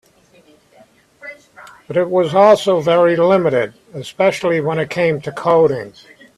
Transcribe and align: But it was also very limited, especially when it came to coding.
But 1.87 1.95
it 1.95 2.09
was 2.09 2.33
also 2.33 2.79
very 2.81 3.15
limited, 3.15 3.75
especially 3.93 4.59
when 4.59 4.79
it 4.79 4.89
came 4.89 5.21
to 5.21 5.31
coding. 5.31 5.93